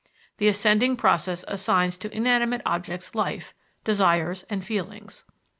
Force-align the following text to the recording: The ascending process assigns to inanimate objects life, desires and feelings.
The 0.39 0.47
ascending 0.47 0.95
process 0.97 1.45
assigns 1.47 1.95
to 1.97 2.11
inanimate 2.11 2.63
objects 2.65 3.13
life, 3.13 3.53
desires 3.83 4.45
and 4.49 4.65
feelings. 4.65 5.25